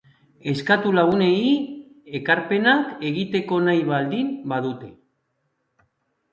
Eskatu 0.53 0.93
lagunei 0.99 1.51
ekarpenak 2.21 2.97
egiteko 3.11 3.63
nahi 3.69 3.87
baldin 3.93 4.35
badute. 4.55 4.93